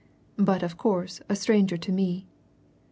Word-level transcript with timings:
But, 0.39 0.63
of 0.63 0.77
course, 0.77 1.21
a 1.29 1.35
stranger 1.35 1.77
to 1.77 1.91
me." 1.91 2.25